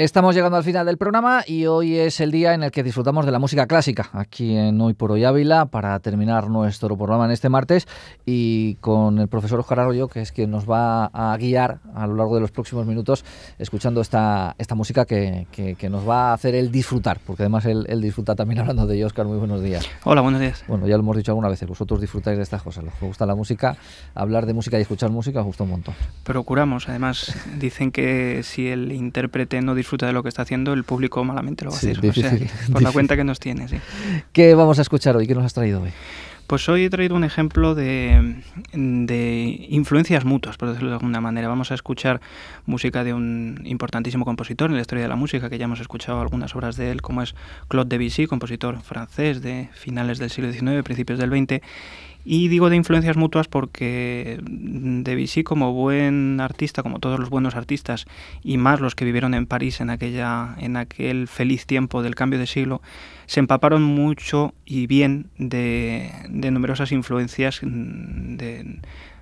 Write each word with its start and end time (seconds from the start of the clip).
Estamos 0.00 0.34
llegando 0.34 0.56
al 0.56 0.64
final 0.64 0.86
del 0.86 0.96
programa 0.96 1.44
y 1.46 1.66
hoy 1.66 1.98
es 1.98 2.20
el 2.20 2.30
día 2.30 2.54
en 2.54 2.62
el 2.62 2.70
que 2.70 2.82
disfrutamos 2.82 3.26
de 3.26 3.32
la 3.32 3.38
música 3.38 3.66
clásica 3.66 4.08
aquí 4.14 4.56
en 4.56 4.80
Hoy 4.80 4.94
por 4.94 5.12
Hoy 5.12 5.24
Ávila 5.24 5.66
para 5.66 6.00
terminar 6.00 6.48
nuestro 6.48 6.96
programa 6.96 7.26
en 7.26 7.32
este 7.32 7.50
martes 7.50 7.86
y 8.24 8.76
con 8.76 9.18
el 9.18 9.28
profesor 9.28 9.60
Oscar 9.60 9.80
Arroyo 9.80 10.08
que 10.08 10.22
es 10.22 10.32
quien 10.32 10.50
nos 10.50 10.64
va 10.64 11.10
a 11.12 11.36
guiar 11.36 11.80
a 11.94 12.06
lo 12.06 12.14
largo 12.14 12.34
de 12.34 12.40
los 12.40 12.50
próximos 12.50 12.86
minutos 12.86 13.26
escuchando 13.58 14.00
esta, 14.00 14.54
esta 14.56 14.74
música 14.74 15.04
que, 15.04 15.46
que, 15.52 15.90
nos 15.90 16.08
va 16.08 16.30
a 16.30 16.32
hacer 16.32 16.54
el 16.54 16.72
disfrutar 16.72 17.20
porque 17.26 17.42
además 17.42 17.66
él, 17.66 17.84
disfruta 18.00 18.34
también 18.34 18.60
hablando 18.60 18.86
de 18.86 18.96
ello. 18.96 19.06
Oscar, 19.06 19.26
muy 19.26 19.36
buenos 19.36 19.62
días. 19.62 19.86
Hola, 20.04 20.22
buenos 20.22 20.40
días. 20.40 20.64
Bueno, 20.66 20.86
ya 20.86 20.96
lo 20.96 21.02
hemos 21.02 21.18
dicho 21.18 21.32
alguna 21.32 21.50
vez, 21.50 21.62
vosotros 21.66 22.00
disfrutáis 22.00 22.38
de 22.38 22.42
estas 22.42 22.62
cosas, 22.62 22.84
os 22.86 23.00
gusta 23.06 23.26
la 23.26 23.34
música, 23.34 23.76
hablar 24.14 24.46
de 24.46 24.54
música 24.54 24.78
y 24.78 24.80
escuchar 24.80 25.10
música 25.10 25.40
os 25.40 25.44
gusta 25.44 25.64
un 25.64 25.70
montón. 25.70 25.94
Procuramos, 26.24 26.88
además 26.88 27.36
dicen 27.58 27.92
que 27.92 28.42
si 28.44 28.68
el 28.68 28.92
intérprete 28.92 29.60
no 29.60 29.74
disfruta 29.74 29.89
disfruta 29.90 30.06
de 30.06 30.12
lo 30.12 30.22
que 30.22 30.28
está 30.28 30.42
haciendo, 30.42 30.72
el 30.72 30.84
público 30.84 31.24
malamente 31.24 31.64
lo 31.64 31.72
va 31.72 31.76
a 31.76 31.80
hacer. 31.80 32.00
por 32.72 32.80
la 32.80 32.92
cuenta 32.92 33.16
que 33.16 33.24
nos 33.24 33.40
tiene. 33.40 33.66
Sí. 33.66 33.76
¿Qué 34.32 34.54
vamos 34.54 34.78
a 34.78 34.82
escuchar 34.82 35.16
hoy? 35.16 35.26
¿Qué 35.26 35.34
nos 35.34 35.44
has 35.44 35.52
traído 35.52 35.82
hoy? 35.82 35.90
Pues 36.50 36.68
hoy 36.68 36.82
he 36.82 36.90
traído 36.90 37.14
un 37.14 37.22
ejemplo 37.22 37.76
de, 37.76 38.42
de, 38.72 39.66
influencias 39.68 40.24
mutuas, 40.24 40.56
por 40.56 40.66
decirlo 40.70 40.88
de 40.88 40.96
alguna 40.96 41.20
manera. 41.20 41.46
Vamos 41.46 41.70
a 41.70 41.74
escuchar 41.74 42.20
música 42.66 43.04
de 43.04 43.14
un 43.14 43.62
importantísimo 43.64 44.24
compositor 44.24 44.68
en 44.68 44.74
la 44.74 44.80
historia 44.80 45.04
de 45.04 45.08
la 45.08 45.14
música, 45.14 45.48
que 45.48 45.58
ya 45.58 45.66
hemos 45.66 45.78
escuchado 45.78 46.20
algunas 46.20 46.56
obras 46.56 46.74
de 46.76 46.90
él, 46.90 47.02
como 47.02 47.22
es 47.22 47.36
Claude 47.68 47.96
Debussy, 47.96 48.26
compositor 48.26 48.80
francés 48.80 49.42
de 49.42 49.68
finales 49.74 50.18
del 50.18 50.30
siglo 50.30 50.50
XIX, 50.50 50.82
principios 50.82 51.20
del 51.20 51.30
XX, 51.30 51.60
y 52.24 52.48
digo 52.48 52.68
de 52.68 52.76
influencias 52.76 53.16
mutuas 53.16 53.48
porque 53.48 54.38
Debussy 54.42 55.42
como 55.42 55.72
buen 55.72 56.40
artista, 56.40 56.82
como 56.82 56.98
todos 56.98 57.18
los 57.18 57.30
buenos 57.30 57.54
artistas, 57.54 58.06
y 58.42 58.58
más 58.58 58.80
los 58.80 58.94
que 58.94 59.04
vivieron 59.04 59.32
en 59.34 59.46
París 59.46 59.80
en, 59.80 59.88
aquella, 59.88 60.54
en 60.58 60.76
aquel 60.76 61.28
feliz 61.28 61.66
tiempo 61.66 62.02
del 62.02 62.14
cambio 62.14 62.38
de 62.38 62.46
siglo, 62.46 62.82
se 63.26 63.40
empaparon 63.40 63.82
mucho 63.82 64.54
y 64.66 64.86
bien 64.86 65.30
de, 65.38 66.10
de 66.40 66.50
numerosas 66.50 66.92
influencias 66.92 67.60
de, 67.62 68.80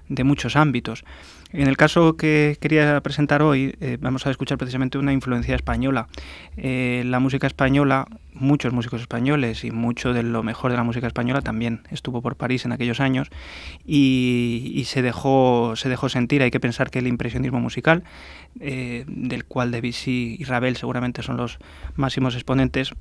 de 0.08 0.24
muchos 0.24 0.56
ámbitos. 0.56 1.04
En 1.50 1.66
el 1.66 1.78
caso 1.78 2.16
que 2.16 2.58
quería 2.60 3.00
presentar 3.00 3.40
hoy, 3.40 3.74
eh, 3.80 3.96
vamos 3.98 4.26
a 4.26 4.30
escuchar 4.30 4.58
precisamente 4.58 4.98
una 4.98 5.14
influencia 5.14 5.54
española. 5.54 6.08
Eh, 6.58 7.02
la 7.06 7.20
música 7.20 7.46
española, 7.46 8.06
muchos 8.34 8.74
músicos 8.74 9.00
españoles 9.00 9.64
y 9.64 9.70
mucho 9.70 10.12
de 10.12 10.22
lo 10.22 10.42
mejor 10.42 10.70
de 10.70 10.76
la 10.76 10.82
música 10.82 11.06
española 11.06 11.40
también 11.40 11.80
estuvo 11.90 12.20
por 12.20 12.36
París 12.36 12.66
en 12.66 12.72
aquellos 12.72 13.00
años 13.00 13.30
y, 13.86 14.82
se, 14.86 15.00
dejó, 15.00 15.72
se 15.74 15.88
dejó 15.88 16.10
sentir. 16.10 16.42
Hay 16.42 16.50
que 16.50 16.60
pensar 16.60 16.90
que 16.90 16.98
el 16.98 17.06
impresionismo 17.06 17.60
musical, 17.60 18.04
eh, 18.60 19.04
del 19.06 19.46
cual 19.46 19.70
Debussy 19.70 20.36
y 20.38 20.44
Ravel 20.44 20.76
seguramente 20.76 21.22
son 21.22 21.38
los 21.38 21.58
máximos 21.96 22.34
exponentes, 22.34 22.92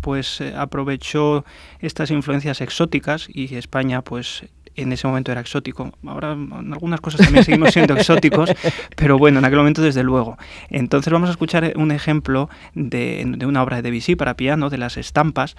pues 0.00 0.40
aprovechó 0.40 1.44
estas 1.78 2.10
influencias 2.10 2.60
exóticas 2.60 3.28
y 3.32 3.54
España 3.54 4.02
pues 4.02 4.44
en 4.76 4.92
ese 4.92 5.06
momento 5.06 5.32
era 5.32 5.40
exótico. 5.40 5.92
Ahora 6.06 6.32
en 6.32 6.72
algunas 6.72 7.00
cosas 7.00 7.22
también 7.22 7.44
seguimos 7.44 7.70
siendo 7.70 7.94
exóticos, 7.94 8.50
pero 8.96 9.18
bueno, 9.18 9.38
en 9.38 9.44
aquel 9.44 9.58
momento 9.58 9.82
desde 9.82 10.02
luego. 10.02 10.38
Entonces 10.68 11.12
vamos 11.12 11.28
a 11.28 11.32
escuchar 11.32 11.72
un 11.76 11.90
ejemplo 11.90 12.48
de, 12.74 13.38
una 13.46 13.62
obra 13.62 13.76
de 13.76 13.90
Debussy 13.90 14.16
para 14.16 14.34
piano, 14.34 14.70
de 14.70 14.78
las 14.78 14.96
estampas, 14.96 15.56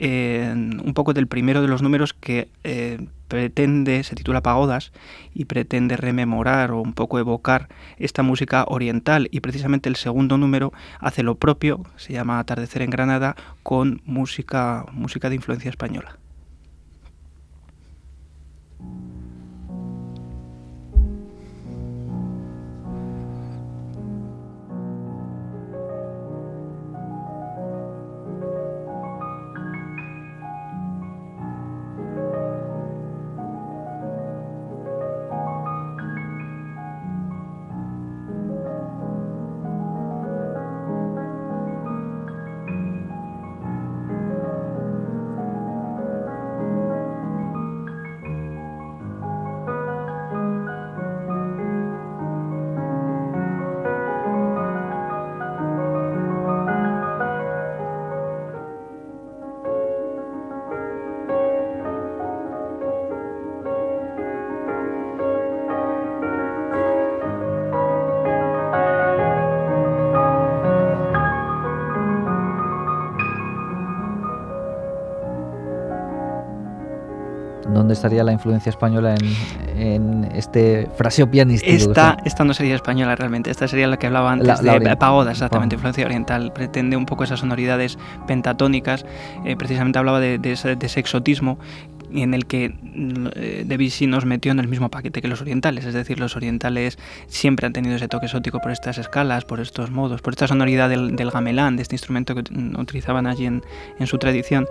un 0.00 0.92
poco 0.94 1.12
del 1.12 1.28
primero 1.28 1.62
de 1.62 1.68
los 1.68 1.80
números 1.80 2.12
que 2.12 2.48
eh, 2.64 2.98
pretende, 3.28 4.02
se 4.02 4.16
titula 4.16 4.42
Pagodas, 4.42 4.92
y 5.32 5.44
pretende 5.44 5.96
rememorar 5.96 6.72
o 6.72 6.80
un 6.80 6.92
poco 6.92 7.18
evocar 7.18 7.68
esta 7.98 8.22
música 8.22 8.64
oriental. 8.68 9.28
Y 9.30 9.40
precisamente 9.40 9.88
el 9.88 9.96
segundo 9.96 10.38
número 10.38 10.72
hace 10.98 11.22
lo 11.22 11.36
propio, 11.36 11.82
se 11.96 12.12
llama 12.12 12.38
Atardecer 12.38 12.82
en 12.82 12.90
Granada, 12.90 13.36
con 13.62 14.02
música, 14.04 14.84
música 14.92 15.28
de 15.28 15.36
influencia 15.36 15.70
española. 15.70 16.18
Estaría 77.92 78.24
la 78.24 78.32
influencia 78.32 78.70
española 78.70 79.14
en, 79.76 80.28
este 80.34 80.88
fraseo 80.96 81.30
pianístico? 81.30 81.72
Esta, 81.72 82.16
esta 82.24 82.44
no 82.44 82.54
sería 82.54 82.74
española 82.74 83.14
realmente, 83.16 83.50
esta 83.50 83.68
sería 83.68 83.86
la 83.86 83.98
que 83.98 84.06
hablaba 84.06 84.32
antes 84.32 84.60
de 84.60 84.96
pagoda, 84.96 85.32
exactamente, 85.32 85.74
influencia 85.76 86.04
oriental. 86.04 86.52
Pretende 86.52 86.96
un 86.96 87.06
poco 87.06 87.24
esas 87.24 87.40
sonoridades 87.40 87.98
pentatónicas, 88.26 89.04
eh, 89.44 89.56
precisamente 89.56 89.98
hablaba 89.98 90.20
de, 90.20 90.40
ese, 90.44 90.76
de 90.76 90.86
ese 90.86 91.00
exotismo 91.00 91.58
en 92.14 92.34
el 92.34 92.46
que 92.46 92.74
eh, 93.36 93.64
Debussy 93.66 94.06
nos 94.06 94.24
metió 94.24 94.52
en 94.52 94.58
el 94.58 94.68
mismo 94.68 94.90
paquete 94.90 95.22
que 95.22 95.28
los 95.28 95.40
orientales, 95.40 95.84
es 95.84 95.94
decir, 95.94 96.20
los 96.20 96.36
orientales 96.36 96.98
siempre 97.26 97.66
han 97.66 97.72
tenido 97.72 97.96
ese 97.96 98.08
toque 98.08 98.26
exótico 98.26 98.60
por 98.60 98.72
estas 98.72 98.98
escalas, 98.98 99.44
por 99.44 99.60
estos 99.60 99.90
modos, 99.90 100.22
por 100.22 100.32
esta 100.32 100.46
sonoridad 100.46 100.88
del, 100.88 101.30
gamelán, 101.30 101.76
de 101.76 101.82
este 101.82 101.94
instrumento 101.94 102.34
que 102.34 102.42
utilizaban 102.78 103.26
allí 103.26 103.46
en, 103.46 103.62
su 104.04 104.18
tradición. 104.18 104.66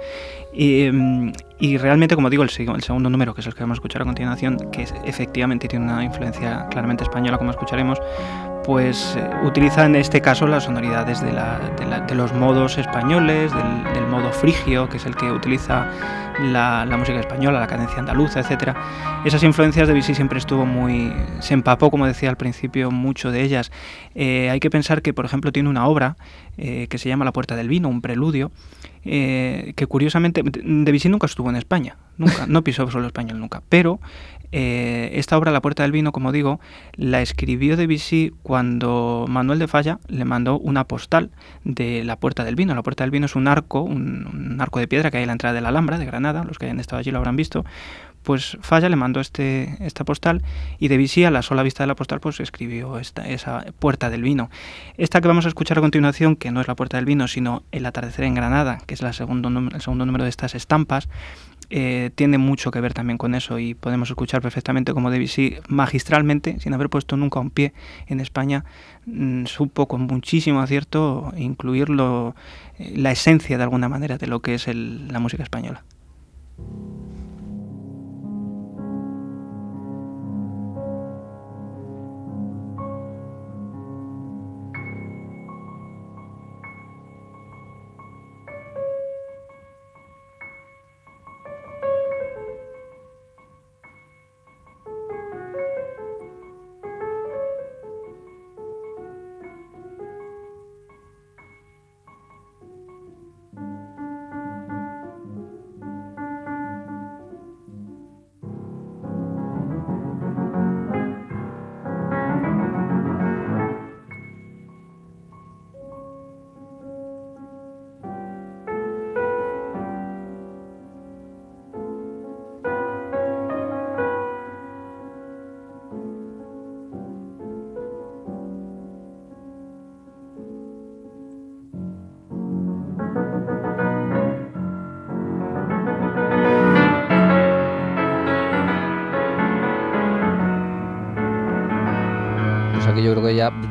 Mm, 0.53 1.29
y, 1.59 1.77
realmente, 1.77 2.15
como 2.15 2.29
digo, 2.29 2.43
el, 2.43 2.49
el, 2.49 2.83
segundo 2.83 3.09
número, 3.09 3.33
que 3.33 3.41
es 3.41 3.47
el 3.47 3.53
que 3.53 3.61
vamos 3.61 3.75
a 3.75 3.79
escuchar 3.79 4.01
a 4.01 4.05
continuación, 4.05 4.57
que 4.71 4.85
efectivamente 5.05 5.67
tiene 5.67 5.85
una 5.85 6.03
influencia 6.03 6.67
claramente 6.69 7.03
española, 7.03 7.37
como 7.37 7.51
escucharemos, 7.51 7.99
pues 8.63 9.15
eh, 9.17 9.29
utiliza 9.43 9.85
en 9.85 9.95
este 9.95 10.21
caso 10.21 10.47
las 10.47 10.65
sonoridades 10.65 11.21
de, 11.21 12.15
los 12.15 12.33
modos 12.33 12.77
españoles, 12.77 13.51
del, 13.53 14.07
modo 14.07 14.31
frigio, 14.31 14.89
que 14.89 14.97
es 14.97 15.05
el 15.05 15.15
que 15.15 15.31
utiliza 15.31 15.89
la, 16.41 16.85
música 16.97 17.19
española, 17.19 17.59
la 17.59 17.67
cadencia 17.67 17.99
andaluza, 17.99 18.41
etc. 18.41 18.75
Esas 19.23 19.43
influencias 19.43 19.87
de 19.87 19.93
Vichy 19.93 20.13
siempre 20.13 20.37
estuvo 20.37 20.65
muy... 20.65 21.13
se 21.39 21.53
empapó, 21.53 21.89
como 21.89 22.05
decía 22.05 22.29
al 22.29 22.35
principio, 22.35 22.91
mucho 22.91 23.31
de 23.31 23.41
ellas. 23.41 23.71
Eh, 24.15 24.49
hay 24.49 24.59
que 24.59 24.69
pensar 24.69 25.01
que, 25.01 25.13
por 25.13 25.25
ejemplo, 25.25 25.53
tiene 25.53 25.69
una 25.69 25.87
obra 25.87 26.17
eh, 26.57 26.87
que 26.89 26.97
se 26.97 27.07
llama 27.07 27.23
La 27.23 27.31
Puerta 27.31 27.55
del 27.55 27.69
Vino, 27.69 27.87
un 27.87 28.01
preludio, 28.01 28.51
que 29.03 29.87
curiosamente 29.87 30.43
Debussy 30.43 31.09
nunca 31.09 31.25
estuvo 31.25 31.49
en 31.49 31.55
España, 31.55 31.95
nunca, 32.17 32.45
no 32.47 32.63
pisó 32.63 32.91
solo 32.91 33.07
español 33.07 33.39
nunca, 33.39 33.63
pero 33.67 33.99
eh, 34.51 35.11
esta 35.13 35.37
obra, 35.37 35.51
La 35.51 35.61
Puerta 35.61 35.83
del 35.83 35.91
Vino, 35.91 36.11
como 36.11 36.31
digo, 36.31 36.59
la 36.95 37.21
escribió 37.21 37.77
Debussy 37.77 38.33
cuando 38.43 39.25
Manuel 39.29 39.59
de 39.59 39.67
Falla 39.67 39.99
le 40.07 40.25
mandó 40.25 40.59
una 40.59 40.85
postal 40.85 41.31
de 41.63 42.03
La 42.03 42.17
Puerta 42.17 42.43
del 42.43 42.55
Vino. 42.55 42.75
La 42.75 42.83
Puerta 42.83 43.03
del 43.03 43.11
Vino 43.11 43.25
es 43.25 43.35
un 43.35 43.47
arco, 43.47 43.81
un, 43.81 44.57
arco 44.59 44.79
de 44.79 44.87
piedra 44.87 45.09
que 45.09 45.17
hay 45.17 45.23
en 45.23 45.27
la 45.27 45.33
entrada 45.33 45.53
de 45.53 45.61
la 45.61 45.69
Alhambra 45.69 45.97
de 45.97 46.05
Granada, 46.05 46.43
los 46.43 46.57
que 46.57 46.65
hayan 46.65 46.79
estado 46.79 46.99
allí 46.99 47.11
lo 47.11 47.19
habrán 47.19 47.35
visto. 47.35 47.63
Pues 48.23 48.57
Falla 48.61 48.87
le 48.87 48.95
mandó 48.95 49.19
este, 49.19 49.77
esta 49.79 50.03
postal 50.05 50.43
y 50.77 50.89
Debussy 50.89 51.23
a 51.23 51.31
la 51.31 51.41
sola 51.41 51.63
vista 51.63 51.81
de 51.81 51.87
la 51.87 51.95
postal 51.95 52.19
pues 52.19 52.39
escribió 52.39 52.99
esta, 52.99 53.27
esa 53.27 53.65
Puerta 53.79 54.11
del 54.11 54.21
Vino. 54.21 54.51
Esta 54.97 55.21
que 55.21 55.27
vamos 55.27 55.45
a 55.45 55.47
escuchar 55.47 55.79
a 55.79 55.81
continuación, 55.81 56.35
que 56.35 56.51
no 56.51 56.61
es 56.61 56.67
la 56.67 56.75
Puerta 56.75 56.97
del 56.97 57.05
Vino, 57.05 57.27
sino 57.27 57.63
El 57.71 57.85
atardecer 57.85 58.25
en 58.25 58.35
Granada, 58.35 58.79
que 58.85 58.93
es 58.93 58.99
segundo, 59.15 59.49
el 59.49 59.81
segundo 59.81 60.05
número 60.05 60.25
de 60.25 60.29
estas 60.29 60.53
estampas, 60.53 61.09
eh, 61.73 62.11
tiene 62.15 62.37
mucho 62.37 62.69
que 62.69 62.81
ver 62.81 62.93
también 62.93 63.17
con 63.17 63.33
eso 63.33 63.57
y 63.57 63.75
podemos 63.75 64.09
escuchar 64.09 64.41
perfectamente 64.41 64.93
como 64.93 65.09
Debussy 65.09 65.55
magistralmente, 65.69 66.59
sin 66.59 66.73
haber 66.73 66.89
puesto 66.89 67.15
nunca 67.15 67.39
un 67.39 67.49
pie 67.49 67.71
en 68.07 68.19
España, 68.19 68.65
mm, 69.05 69.45
supo 69.45 69.87
con 69.87 70.01
muchísimo 70.01 70.59
acierto 70.59 71.31
incluirlo, 71.37 72.35
eh, 72.77 72.93
la 72.97 73.11
esencia 73.11 73.57
de 73.57 73.63
alguna 73.63 73.87
manera 73.87 74.17
de 74.17 74.27
lo 74.27 74.41
que 74.41 74.55
es 74.55 74.67
la 74.67 75.19
música 75.19 75.43
española. 75.43 75.83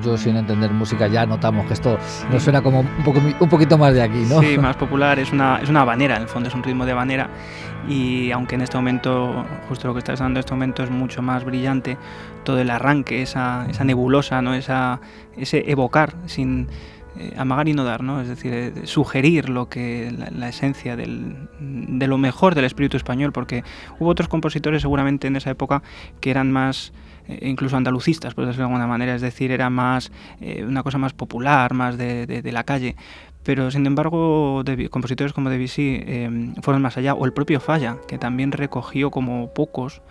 Yo 0.03 0.17
sin 0.17 0.37
entender 0.37 0.71
música 0.71 1.07
ya 1.07 1.27
notamos 1.27 1.67
que 1.67 1.75
esto 1.75 1.99
nos 2.31 2.43
suena 2.43 2.63
como 2.63 2.81
un, 2.81 3.05
poco, 3.05 3.21
un 3.41 3.49
poquito 3.49 3.79
más 3.79 3.95
de 3.95 4.03
aquí, 4.03 4.25
¿no? 4.29 4.41
Sí, 4.41 4.59
más 4.59 4.77
popular, 4.77 5.19
es 5.19 5.33
una, 5.33 5.59
es 5.63 5.69
una 5.69 5.83
habanera, 5.83 6.17
en 6.17 6.23
el 6.23 6.29
fondo 6.29 6.49
es 6.49 6.55
un 6.55 6.63
ritmo 6.63 6.85
de 6.87 6.93
habanera 6.93 7.29
y 7.89 8.31
aunque 8.31 8.55
en 8.55 8.63
este 8.63 8.77
momento, 8.77 9.45
justo 9.69 9.89
lo 9.89 9.95
que 9.95 10.01
estás 10.01 10.21
dando 10.21 10.39
en 10.39 10.41
este 10.41 10.53
momento 10.53 10.83
es 10.83 10.91
mucho 10.91 11.23
más 11.23 11.45
brillante, 11.45 11.97
todo 12.45 12.61
el 12.61 12.71
arranque, 12.71 13.23
esa, 13.23 13.67
esa 13.69 13.85
nebulosa, 13.85 14.43
¿no? 14.43 14.55
esa, 14.55 15.01
ese 15.37 15.71
evocar 15.71 16.15
sin 16.27 16.69
eh, 17.19 17.35
amagar 17.37 17.69
y 17.69 17.73
no 17.73 17.85
dar, 17.85 18.03
¿no? 18.03 18.21
es 18.21 18.29
decir, 18.29 18.53
eh, 18.53 18.73
sugerir 18.85 19.49
lo 19.49 19.69
que 19.69 20.13
la, 20.33 20.49
esencia 20.49 20.95
del, 20.95 21.49
de 21.59 22.07
lo 22.07 22.19
mejor 22.19 22.55
del 22.55 22.65
espíritu 22.65 22.97
español, 22.97 23.33
porque 23.33 23.65
hubo 23.99 24.09
otros 24.09 24.29
compositores 24.29 24.83
seguramente 24.83 25.27
en 25.27 25.35
esa 25.35 25.51
época 25.51 25.83
que 26.21 26.31
eran 26.31 26.53
más 26.53 26.93
eh, 27.27 27.49
incluso 27.49 27.77
andalucistas, 27.77 28.35
por 28.35 28.47
decirlo 28.47 28.67
de 28.67 28.73
alguna 28.73 28.87
manera, 28.87 29.15
es 29.15 29.23
decir, 29.23 29.51
era 29.51 29.71
más 29.71 30.13
una 30.67 30.83
cosa 30.83 30.99
más 30.99 31.13
popular, 31.13 31.75
más 31.75 31.99
de, 31.99 32.27
de 32.27 32.53
la 32.53 32.65
calle, 32.65 32.97
pero 33.43 33.71
sin 33.71 33.87
embargo, 33.87 34.63
compositores 34.91 35.33
como 35.33 35.49
Debussy 35.49 36.03
eh, 36.07 36.53
fueron 36.63 36.83
más 36.83 36.97
allá, 36.99 37.15
o 37.15 37.25
el 37.25 37.33
propio 37.33 37.59
Falla, 37.59 37.97
que 38.07 38.19
también 38.19 38.53
recogió 38.53 39.11
como 39.11 39.53
pocos 39.55 40.03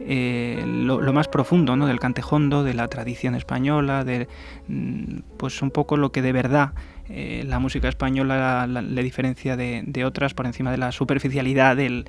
eh, 0.00 0.62
lo, 0.64 1.12
más 1.12 1.26
profundo 1.26 1.74
¿no? 1.76 1.86
del 1.86 1.98
cantejondo, 1.98 2.62
de 2.62 2.74
la 2.74 2.86
tradición 2.88 3.34
española, 3.34 4.04
de 4.04 4.28
mm, 4.68 5.20
pues 5.36 5.62
un 5.62 5.70
poco 5.70 5.96
lo 5.96 6.12
que 6.12 6.22
de 6.22 6.32
verdad 6.32 6.72
eh, 7.08 7.44
la 7.46 7.58
música 7.58 7.88
española 7.88 8.66
le 8.66 9.02
diferencia 9.02 9.56
de, 9.56 10.04
otras 10.04 10.34
por 10.34 10.46
encima 10.46 10.70
de 10.70 10.78
la 10.78 10.92
superficialidad 10.92 11.76
del, 11.76 12.06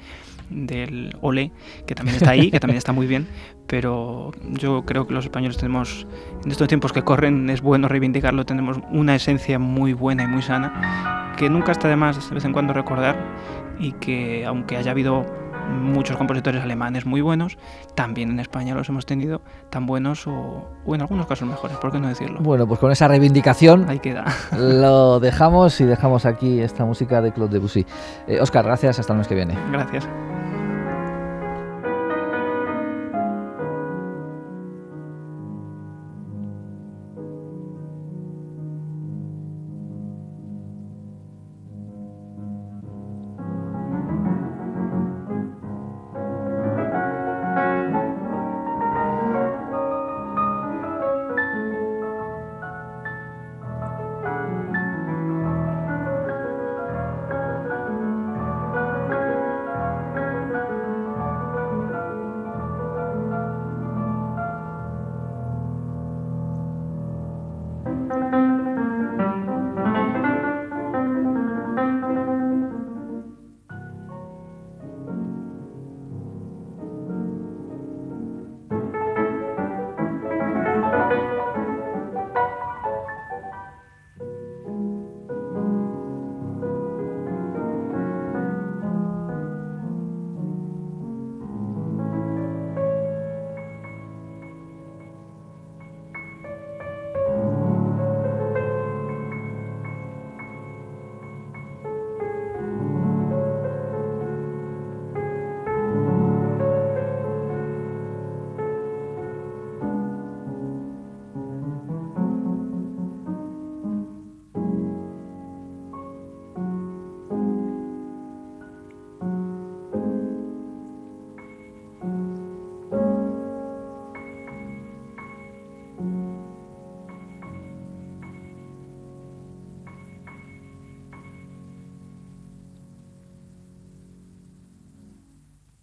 del 0.50 1.16
ole, 1.22 1.52
que 1.86 1.96
también 1.96 2.18
está 2.18 2.32
ahí, 2.32 2.52
que 2.52 2.60
también 2.60 2.78
está 2.78 2.92
muy 2.92 3.08
bien, 3.08 3.28
pero 3.68 4.32
yo 4.54 4.84
creo 4.86 5.08
que 5.08 5.14
los 5.14 5.26
españoles 5.26 5.58
tenemos, 5.58 6.08
en 6.44 6.52
estos 6.52 6.68
tiempos 6.68 6.94
que 6.94 7.04
corren, 7.04 7.50
es 7.50 7.62
bueno 7.62 7.88
reivindicarlo, 7.88 8.46
tenemos 8.46 8.80
una 8.92 9.16
esencia 9.16 9.60
muy 9.60 9.94
buena 9.94 10.24
y 10.24 10.28
muy 10.28 10.42
sana, 10.42 11.34
que 11.38 11.50
nunca 11.50 11.72
está 11.72 11.88
de 11.88 11.96
más 11.96 12.30
de 12.30 12.36
vez 12.36 12.46
en 12.46 12.54
cuando 12.54 12.74
recordar 12.74 13.18
y 13.80 13.92
que 13.94 14.46
aunque 14.46 14.78
haya 14.78 14.92
habido 14.92 15.26
muchos 15.68 16.18
compositores 16.18 16.62
alemanes 16.62 17.06
muy 17.06 17.22
buenos, 17.22 17.58
también 17.96 18.32
en 18.32 18.40
España 18.40 18.74
los 18.74 18.90
hemos 18.90 19.06
tenido 19.06 19.42
tan 19.70 19.86
buenos 19.86 20.28
o, 20.28 20.70
en 20.88 21.02
algunos 21.02 21.26
casos 21.26 21.48
mejores, 21.48 21.78
¿por 21.78 21.92
qué 21.92 22.00
no 22.00 22.08
decirlo? 22.08 22.40
Bueno, 22.42 22.68
pues 22.68 22.80
con 22.80 22.92
esa 22.92 23.08
reivindicación 23.08 23.90
ahí 23.90 24.00
queda. 24.00 24.26
lo 24.58 25.20
dejamos 25.20 25.80
y 25.82 25.86
dejamos 25.86 26.26
aquí 26.26 26.62
esta 26.62 26.86
música 26.86 27.22
de 27.22 27.32
Claude 27.32 27.54
Debussy. 27.54 27.86
Oscar, 28.42 28.66
eh, 28.66 28.68
gracias, 28.68 29.00
hasta 29.00 29.14
el 29.14 29.20
mes 29.20 29.28
que 29.28 29.36
viene. 29.36 29.56
Gracias. 29.72 30.08